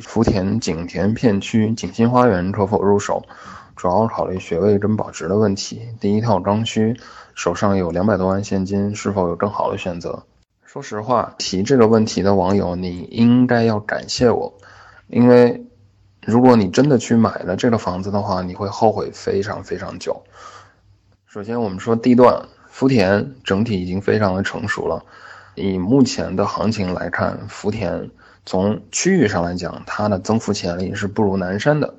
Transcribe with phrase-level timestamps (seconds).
[0.00, 3.22] 福田景田片区景新花园可否入手？
[3.76, 5.88] 主要考虑学位跟保值的问题。
[6.00, 6.96] 第一套刚需，
[7.34, 10.24] 手上有两百多万现金，是否有更好的选择？
[10.64, 14.54] 说实话，提这个问题的网友，你应该要感谢我，
[15.08, 15.66] 因为
[16.24, 20.22] 如果你真的去买了这个房子的话，你会后悔非常非常久。
[21.26, 25.04] 首先，我们说地段，福田整体已经非常的成熟了。
[25.54, 28.10] 以目前的行情来看，福田
[28.46, 31.94] 从区域上来讲，它的增幅潜力是不如南山的。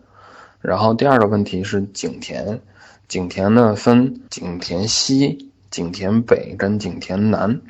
[0.59, 2.59] 然后第二个问题是景田，
[3.07, 7.61] 景田呢分景田西、景田北跟景田南。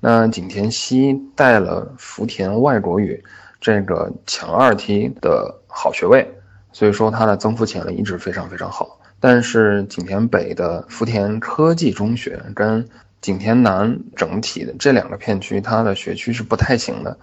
[0.00, 3.22] 那景田西带了福田外国语
[3.60, 6.28] 这个强二梯的好学位，
[6.72, 8.98] 所以说它的增幅潜力一直非常非常好。
[9.20, 12.84] 但是景田北的福田科技中学跟
[13.22, 17.16] 景田南整体的这两个片区，它的学区是不太行的。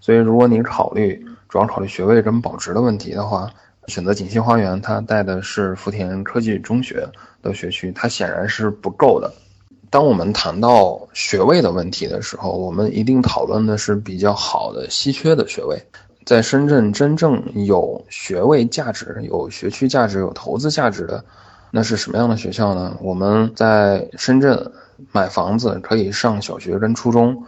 [0.00, 3.50] 所以如果你考虑主要考虑学位跟保值的问题的话，
[3.88, 7.08] 选择景溪花园，它带的是福田科技中学
[7.42, 9.32] 的学区，它显然是不够的。
[9.88, 15.80] 当我们谈到学位的问题的时候，我们一定讨论的是比较好的、稀缺的学位。
[16.26, 21.24] 在深圳，真正有学位价值、有学区价值、有投资价值的，
[21.70, 22.96] 那是什么样的学校呢？
[23.00, 24.72] 我们在深圳
[25.12, 27.44] 买房子可以上小学跟初中，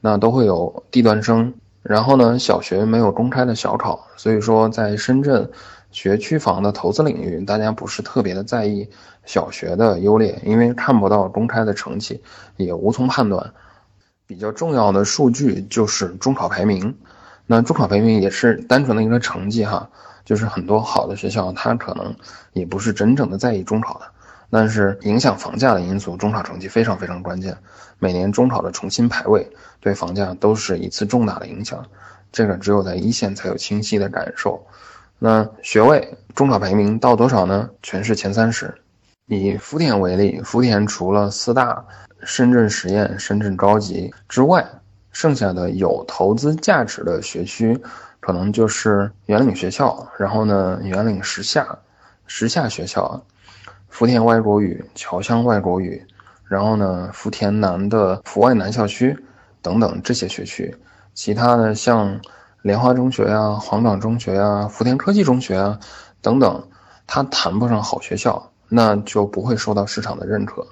[0.00, 1.54] 那都会有地段生。
[1.82, 5.50] 然后呢，小学没有公开的小考，所以说在深圳。
[5.92, 8.86] 学区房的投资领域，大家不是特别的在意
[9.24, 12.20] 小学的优劣，因为看不到公开的成绩，
[12.58, 13.54] 也无从判断。
[14.26, 16.94] 比较重要的数据就是中考排名，
[17.46, 19.88] 那中考排名也是单纯的一个成绩哈，
[20.24, 22.14] 就是很多好的学校，它可能
[22.52, 24.06] 也不是真正的在意中考的，
[24.50, 27.56] 但是影响房价的因素，中考成绩非常非常关键。
[27.98, 29.48] 每年中考的重新排位，
[29.80, 31.84] 对房价都是一次重大的影响，
[32.32, 34.66] 这个只有在一线才有清晰的感受。
[35.18, 37.70] 那学位中考排名到多少呢？
[37.82, 38.74] 全市前三十。
[39.28, 41.84] 以福田为例，福田除了四大、
[42.22, 44.64] 深圳实验、深圳高级之外，
[45.16, 47.80] 剩下的有投资价值的学区，
[48.20, 51.78] 可能就是圆岭学校，然后呢，圆岭实下、
[52.26, 53.24] 实下学校，
[53.88, 56.06] 福田外国语、侨乡外国语，
[56.44, 59.16] 然后呢，福田南的福外南校区
[59.62, 60.76] 等等这些学区，
[61.14, 62.20] 其他的像。
[62.62, 65.78] 莲花中学呀，黄岗中学呀，福田科技中学啊，
[66.20, 66.68] 等等，
[67.06, 70.66] 它谈不上好学校，那就不会受到市场的认可。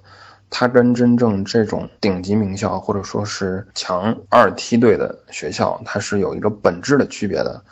[0.50, 7.62] 它跟真正这种顶级名校或者说是强二梯队的学校，它是有一个本质的区别的，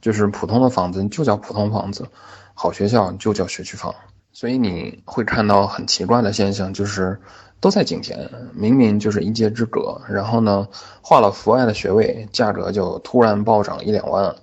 [0.00, 2.06] 就是普通的房子就叫普通房子，
[2.54, 3.94] 好学校就叫学区房。
[4.32, 7.20] 所以你会看到很奇怪的现象，就是。
[7.60, 10.66] 都在景田，明明就是一街之隔，然后呢，
[11.00, 14.34] 画了阜外的学位，价格就突然暴涨一两万，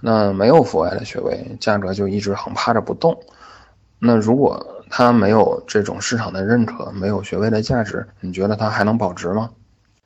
[0.00, 3.18] 那没有阜外的学位，价格就一直横趴着不动。
[3.98, 9.50] 那如果它没有这种市场的认可，没有学位的价值，你觉得它还能保值吗？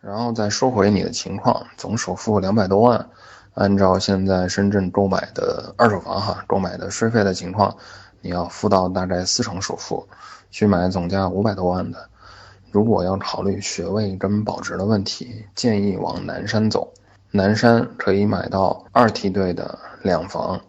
[0.01, 3.09] 然后再说回你的情况，总首付两百多万，
[3.55, 7.77] 按照现在深圳购买的二手房哈，购买的税费的情况，
[8.21, 10.09] 你要付到大概四成首付，
[10.51, 12.09] 去买总价五百多万的。
[12.73, 16.93] 如果要考虑学位跟保值的问题，建议往南山走。
[17.31, 20.61] 南山可以买到二梯队的两房，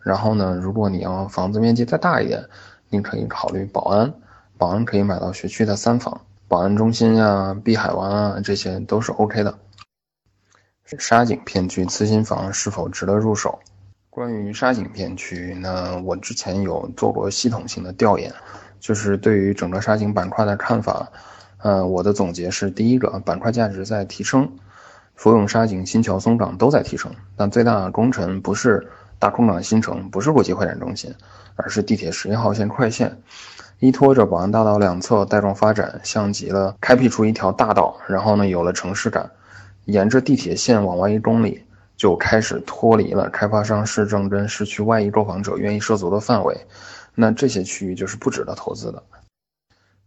[0.00, 2.44] 然后呢，如果你要房子面积再大一点，
[2.92, 4.12] 您可以考虑宝安。
[4.58, 9.58] 宝安可以买到学区的三房，宝安中心呀、碧海湾啊，这些都是 OK 的。
[10.98, 13.58] 沙井片区次新房是否值得入手？
[14.10, 18.30] 关于沙井片区呢，我之前有做过系统性的调研，
[18.78, 21.10] 就是对于整个沙井板块的看法。
[21.56, 24.52] 呃，我的总结是：第一个，板块价值在提升，
[25.14, 28.86] 福永、沙井、新桥、松岗都在提升，但最大的功臣不是
[29.22, 31.14] 大空港新城，不是国际会展中心，
[31.54, 33.16] 而是地铁十一号线快线，
[33.78, 39.30] 依托着宝安大道两侧带状发展，像极了开辟出一条大道，然后呢，有了城市感，
[39.84, 41.62] 沿着地铁线往外一公里，
[41.96, 46.66] 就开始脱离了开发商、市政跟市区外溢购房者愿意涉足的范围，
[47.14, 49.00] 那这些区域就是不值得投资的。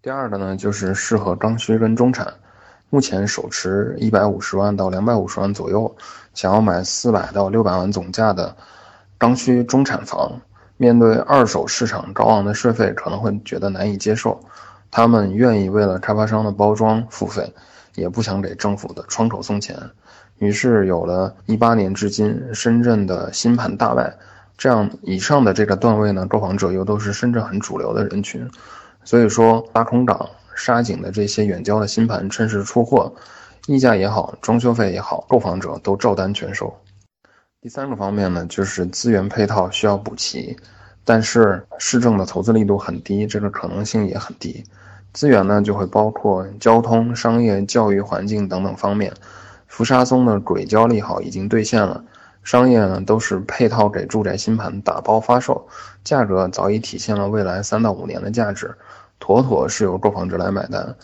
[0.01, 2.33] 第二个呢，就是适合刚需跟中产，
[2.89, 5.95] 目前手持一百五十万到两百五十万左右，
[6.33, 8.53] 想要买四百到六百万总价的
[9.17, 10.41] 刚需中产房，
[10.77, 14.39] 面对二手市场高昂的税费，可能会觉得难以接受。
[14.91, 17.53] 他们愿意为了开发商的包装付费，
[17.95, 19.77] 也不想给政府的窗口送钱。
[20.37, 24.13] 于是有了一八年至今深圳的新盘大卖，
[24.57, 28.49] 这样以上的这个段位呢，购房者又都是深圳很主流的人群。
[29.03, 33.13] 所以说，大空港、沙井的这些远郊的新盘趁势出货，
[33.67, 36.75] 溢价也好，装修费也好，购房者都照单全收。
[37.65, 40.55] 第三个方面呢，就是资源配套需要补齐，
[41.03, 44.63] 但是市政的投资力度很低，这个可能性也很低。
[45.13, 49.11] 资源呢，就会包括交通、商业、教育、环境等等方面。
[49.65, 52.03] 福沙松的轨交利好已经兑现了，
[52.43, 55.67] 商业呢都是配套给住宅新盘打包发售，
[56.03, 58.75] 价格早已体现了未来三到五年的价值，
[59.17, 60.95] 妥妥是由购房者来买单。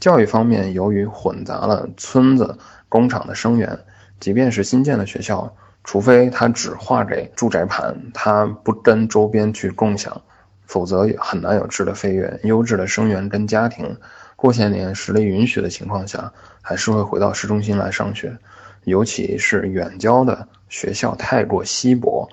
[0.00, 3.78] 教育方面，由于混杂了村子、工厂的生源，
[4.18, 5.54] 即便是新建的学校，
[5.88, 10.20] 除非它只划给住宅盘，它不跟周边去共享，
[10.66, 12.38] 否则很难有质的飞跃。
[12.44, 13.96] 优质的生源跟家庭。
[14.36, 16.30] 过些年实力允许的情况下，
[16.60, 18.36] 还是会回到市中心来上学，
[18.84, 22.28] 尤其是远郊的学校太过稀薄，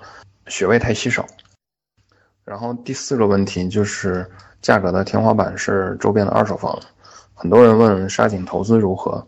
[0.48, 1.24] 学位太稀少。
[2.44, 4.30] 然后第四个问题就是
[4.60, 6.78] 价格的天花板是周边的二手房。
[7.32, 9.26] 很多人问沙井投资如何，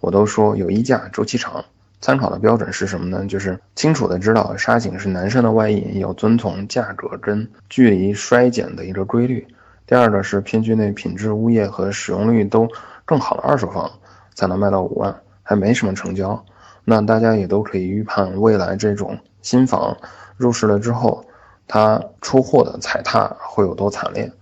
[0.00, 1.64] 我都说有溢价，周期长。
[2.00, 3.26] 参考的标准是什么呢？
[3.26, 9.46] 就是清楚的知道沙井是男生的外溢，要遵从价格跟距离衰减的一个规律。
[9.86, 12.66] 第二个是片区内品质、物业和使用率都
[13.04, 13.90] 更好的二手房
[14.34, 16.42] 才能卖到五万，还没什么成交。
[16.84, 19.96] 那大家也都可以预判未来这种新房
[20.36, 21.24] 入市了之后，
[21.68, 24.32] 它出货的踩踏会有多惨烈。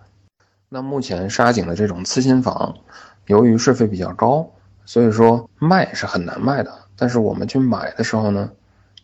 [0.69, 2.75] 那目前沙井的这种次新房，
[3.27, 4.49] 由于税费比较高，
[4.85, 6.71] 所以说卖是很难卖的。
[6.99, 8.51] 但是我们去买的时候呢，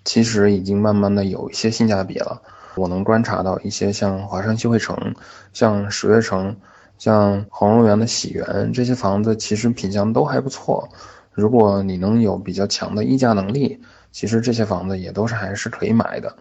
[0.04, 2.42] 其实已经慢慢的有一些性价比了。
[2.74, 5.14] 我能观察到一些像华山鑫汇城、
[5.52, 6.56] 像十月城、
[6.98, 10.88] 像恒隆园的喜园这些房子，其实品相都还不错。
[11.32, 13.80] 如果你能有比较强的议价能力，
[14.10, 16.34] 其实这些房子也都是还是可以买的。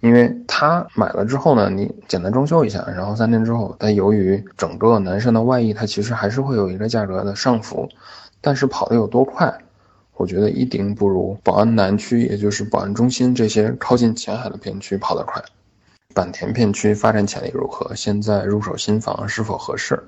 [0.00, 7.88] 因为它买了之后呢，你简单装修一下，然后三天之后，它由于整个南山的外溢，它其实还是会有一个价格的上浮，
[8.40, 9.56] 但是跑得有多快？
[10.16, 15.42] 我觉得一定不如宝安南区，也就是宝安中心这些靠近前海的片区跑得快。
[16.14, 17.94] 坂田片区发展潜力如何？
[17.94, 20.02] 现在入手新房是否合适？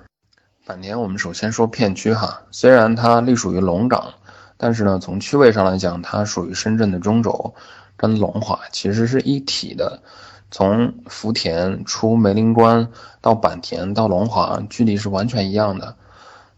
[0.66, 4.12] 坂田，我们首先说片区哈，虽然它隶属于龙岗，
[4.56, 7.54] 但是呢，从区位上来讲，它属于深圳的中轴，
[7.96, 10.02] 跟龙华其实是一体的。
[10.50, 12.88] 从福田出梅林关
[13.20, 15.96] 到坂田到龙华，距离是完全一样的。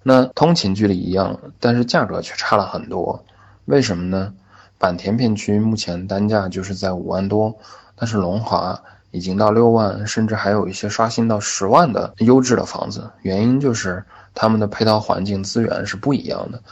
[0.02, 3.24] 那通勤距离一样，但是价格却差了很多。
[3.66, 4.32] 为什么呢？
[4.78, 7.56] 坂田片区目前单价就是在五万多，
[7.94, 8.80] 但是龙华
[9.10, 13.10] 已经到六万，甚至还有一些刷新到十万的优质的房子。
[13.22, 14.04] 原因就是
[14.34, 16.62] 他们的配套环境资源是不一样的。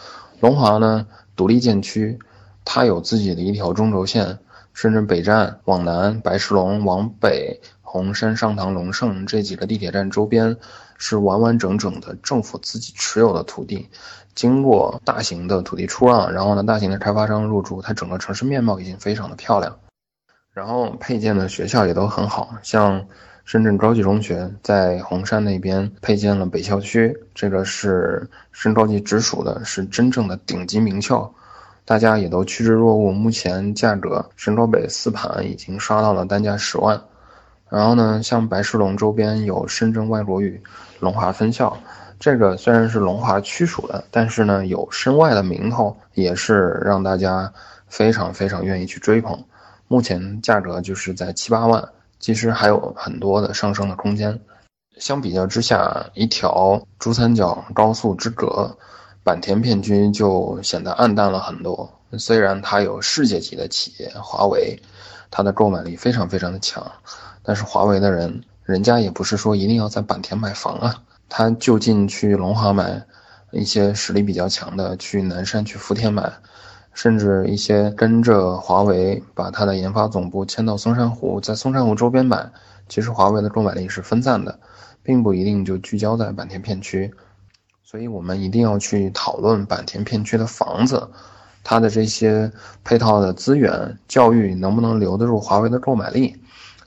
[0.41, 2.19] 龙华呢，独立建区，
[2.65, 4.39] 它有自己的一条中轴线，
[4.73, 7.61] 深圳北站往南，白石龙往北，
[7.95, 10.57] 红山、上塘、龙盛这几个地铁站周边
[10.99, 13.89] 是完完整整的政府自己持有的土地。
[14.35, 19.79] 经过大型的土地出让，然后呢，大型的开发商入驻，它整个城市面貌已经非常的漂亮。
[20.53, 23.07] 然后配建的学校也都很好，像
[23.45, 31.33] 深圳高级中学在红山那边配建了北校区，这个是深高级直属的，是真正的顶级名校，
[31.85, 33.13] 大家也都趋之若鹜。
[33.13, 37.01] 目前价格深高北四盘已经刷到了单价十万。
[37.75, 40.63] 然后呢，像白石龙周边有深圳外国语
[41.01, 41.77] 龙华分校。
[42.21, 47.53] 这个虽然是龙华区属的，但是呢有深外的名头，也是让大家
[47.89, 49.45] 非常非常愿意去追捧。
[49.89, 51.85] 目前价格就是在七八万，
[52.21, 54.39] 其实还有很多的上升的空间。
[54.99, 58.79] 相比较之下，一条珠三角高速之隔，
[59.25, 61.93] 坂田片区就显得暗淡了很多。
[62.17, 64.81] 虽然它有世界级的企业华为，
[65.33, 66.93] 它的购买力非常非常的强，
[67.45, 71.03] 但是华为的人，人家也不是说一定要在坂田买房啊。
[71.29, 73.05] 他就近去龙华买，
[73.53, 76.33] 一些实力比较强的去南山、去福田买，
[76.93, 82.51] 甚至一些跟着华为把他的研发总部迁到松山湖，在松山湖周边买。
[82.89, 84.59] 其实华为的购买力是分散的，
[85.03, 87.13] 并不一定就聚焦在坂田片区。
[87.83, 91.09] 所以我们一定要去讨论坂田片区的房子，
[91.63, 92.53] 它的这些
[92.85, 96.37] 配套的资源、教育能不能留得住华为的购买力。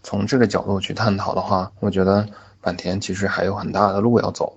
[0.07, 2.25] 从这个角度去探讨的话，我觉得。
[2.61, 4.55] 坂田其实还有很大的路要走。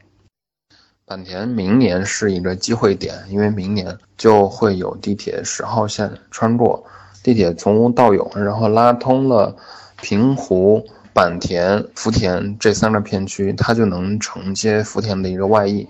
[1.07, 6.85] 坂田明年是一个机会点，因为明年就会有地铁十号线穿过，
[7.25, 9.57] 地铁从无到有，然后拉通了
[10.01, 15.89] 平湖、坂田、福田这三个片区，它就能承接福田的一个外溢。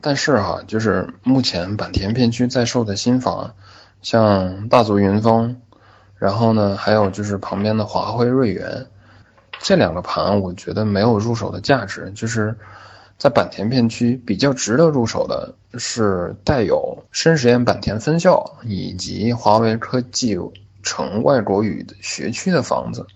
[0.00, 3.54] 但是哈，就是目前坂田片区在售的新房，
[4.00, 5.60] 像大足云峰，
[6.18, 8.86] 然后呢，还有就是旁边的华辉瑞园。
[9.58, 12.54] 这两个盘我觉得没有入手的价值，就是
[13.16, 20.38] 在坂田片区比较值得入手的是带有深实验坂田分校以及华为科技
[20.82, 23.06] 城外国语的学区的房子。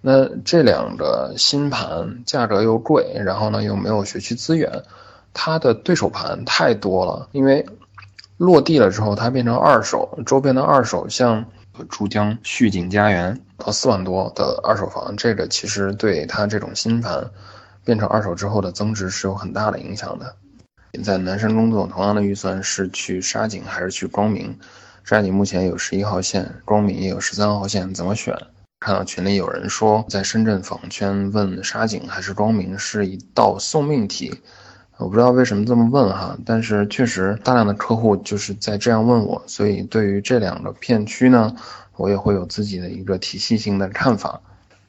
[0.00, 4.82] 那这两个新盘价格又贵，然后呢又没有学区资源，
[5.34, 7.28] 它的对手盘太多了。
[7.32, 7.66] 因为
[8.38, 11.44] 落地了之后，它变成二手，周边的二手像
[11.84, 17.30] 珠江旭景家园到四万多的二手房，这个其实对它这种新盘
[17.84, 20.34] 变成二手之后的增值是有很大的影响的。
[21.04, 24.58] 在南山工作，同样的预算是去沙井还是去光明？
[25.04, 28.36] 沙井目前有十一号线，光明也有十三号线，怎么选？
[28.80, 34.40] 看到群里有人说，在深圳房圈问沙井还是光明是一道送命题，
[35.00, 41.56] 我不知道为什么这么问哈，但是确实大量的客户就是在这样问我，所以对于这两个片区呢，
[41.96, 44.38] 我也会有自己的一个体系性的看法。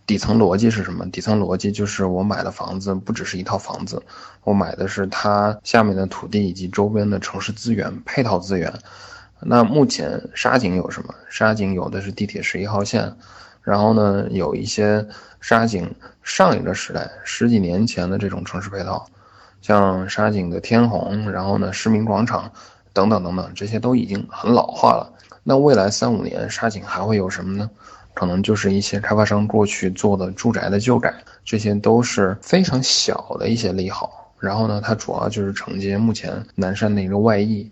[0.06, 1.10] 底层逻辑是什么？
[1.12, 4.04] 底层逻辑就是我买的房子不只是一套房子，
[4.44, 8.74] 我买的是它下面的土地以及周边的城市资源、配套资源。
[9.40, 11.16] 那目前沙井有什么？
[11.30, 13.16] 沙井有的是地铁十一号线。
[13.64, 15.08] 然后呢，有一些
[15.40, 15.90] 沙井
[16.22, 19.08] 上一个时代十几年前的这种城市配套，
[19.62, 22.52] 像沙井的天虹，然后呢市民广场
[22.94, 25.14] 等等等等，这些都已经很老化了。
[25.44, 27.70] 那未来三五年沙井还会有什么呢？
[28.14, 31.14] 可能就是一些开发商过去做的住宅的旧改，
[31.46, 34.34] 这些都是非常小的一些利好。
[34.40, 37.72] 然后呢，它主要就是承接目前南山的一个外溢。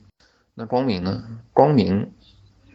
[0.53, 1.24] 那光明呢？
[1.51, 2.10] 光明。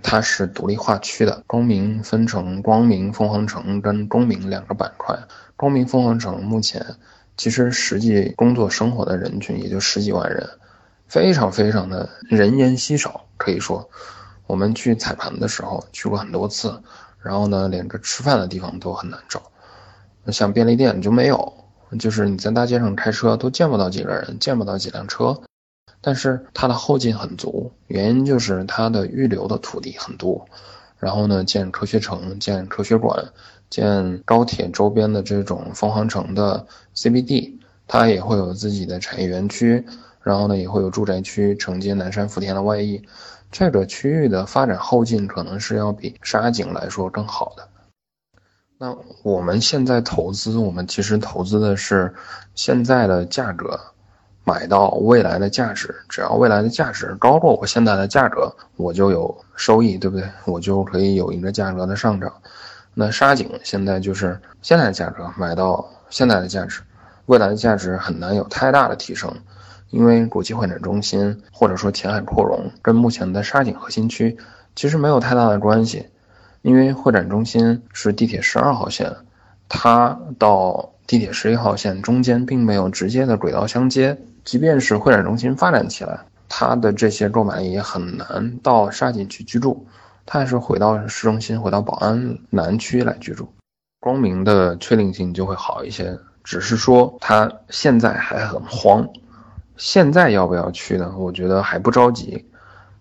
[0.06, 5.18] 它是独立划区的，光明分成光明凤凰城跟光明两个板块。
[5.56, 6.84] 光明凤凰城目前
[7.36, 10.48] 其实实际工作生活的人群也就十几万人，
[11.06, 13.24] 非常非常的人烟稀少。
[13.36, 13.90] 可以说，
[14.46, 16.80] 我们去踩盘的时候去过很多次，
[17.20, 19.42] 然后呢，连个吃饭的地方都很难找。
[20.28, 21.52] 像便利店就没有，
[21.98, 25.38] 就是你在大街上开车都见不到几个人，见不到几辆车。
[26.00, 30.46] 但是它的后劲很足，原因就是它的预留的土地很多，
[30.98, 33.32] 然后呢，建科学城、建科学馆、
[33.70, 37.54] 建高铁周边的这种凤凰城的 CBD，
[37.86, 39.84] 它也会有自己的产业园区，
[40.22, 43.02] 然后呢，也会有住宅区承接南山福田的外溢，
[43.50, 47.68] 这个区域的发展后劲可能是要比沙井来说更好的。
[48.78, 52.14] 那我们现在投资，我们其实投资的是
[52.54, 53.80] 现在的价格。
[54.46, 60.28] 买到未来的价值，只要未来的价值高过我现在的价格，我就有收益，对不对？
[60.44, 62.30] 我就可以有一个价格的上涨。
[62.94, 66.80] 那沙井现在就是现在的价格买到现在的价值，
[67.26, 69.34] 未来的价值很难有太大的提升，
[69.90, 74.36] 因为国际会展中心或者说前海扩容跟目前的沙井核心区
[74.76, 76.06] 其实没有太大的关系，
[76.62, 79.12] 因为会展中心是地铁十二号线，
[79.68, 84.18] 它到地铁十一号线中间并没有直接的轨道相接。
[84.44, 89.86] 即便是会展中心发展起来，它的这些购买力也很难到沙井去居住，
[90.26, 93.48] 他还是回到市中心，回到宝安南区来居住。
[94.00, 99.08] 光明的确定性就会好一些，只是说他现在还很慌。
[99.76, 101.14] 现在要不要去呢？
[101.18, 102.44] 我觉得还不着急，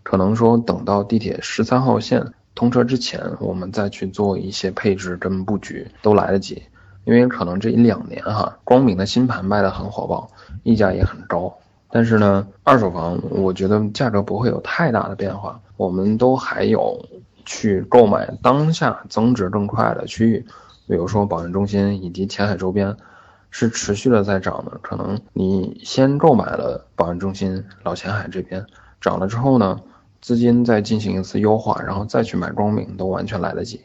[0.01, 6.63] 可能说等到地铁十三号线通车之前，我们再去做一些配置跟布局都来得及。
[7.05, 10.29] 因为可能这一两年哈，光明的新盘卖的很火爆，
[10.63, 11.53] 溢价也很高。
[11.91, 15.59] 但是呢，二手房我觉得价格不会有太大的变化。
[15.75, 17.05] 我们都还有
[17.45, 20.45] 去购买当下增值更快的区域，
[20.87, 22.95] 比如说宝安中心以及前海周边，
[23.49, 24.77] 是持续的在涨的。
[24.81, 28.65] 可能你先购买了宝安中心、老前海这边
[29.01, 29.79] 涨了之后呢，
[30.21, 33.81] 资金再进行一次优化，然后再去买光明都完全来得及。